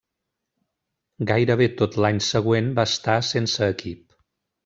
Gairebé 1.31 1.67
tot 1.83 1.99
l'any 2.05 2.21
següent 2.29 2.73
va 2.79 2.87
estar 2.93 3.19
sense 3.31 3.71
equip. 3.77 4.05